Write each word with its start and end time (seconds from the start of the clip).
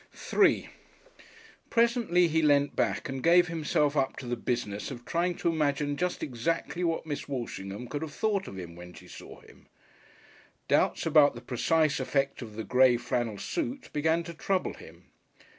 §3 0.15 0.67
Presently 1.69 2.27
he 2.27 2.41
leant 2.41 2.75
back 2.75 3.07
and 3.07 3.21
gave 3.21 3.45
himself 3.49 3.95
up 3.95 4.17
to 4.17 4.25
the 4.25 4.35
business 4.35 4.89
of 4.89 5.05
trying 5.05 5.35
to 5.35 5.47
imagine 5.47 5.95
just 5.95 6.23
exactly 6.23 6.83
what 6.83 7.05
Miss 7.05 7.27
Walshingham 7.27 7.87
could 7.87 8.01
have 8.01 8.11
thought 8.11 8.47
of 8.47 8.57
him 8.57 8.75
when 8.75 8.93
she 8.95 9.07
saw 9.07 9.41
him. 9.41 9.67
Doubts 10.67 11.05
about 11.05 11.35
the 11.35 11.41
precise 11.41 11.99
effect 11.99 12.41
of 12.41 12.55
the 12.55 12.63
grey 12.63 12.97
flannel 12.97 13.37
suit 13.37 13.93
began 13.93 14.23
to 14.23 14.33
trouble 14.33 14.73
him. 14.73 15.11